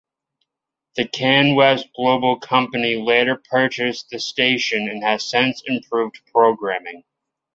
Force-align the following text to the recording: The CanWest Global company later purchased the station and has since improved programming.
The 0.95 1.03
CanWest 1.07 1.93
Global 1.95 2.39
company 2.39 2.95
later 2.95 3.35
purchased 3.51 4.09
the 4.09 4.17
station 4.19 4.89
and 4.89 5.03
has 5.03 5.23
since 5.23 5.61
improved 5.67 6.21
programming. 6.31 7.03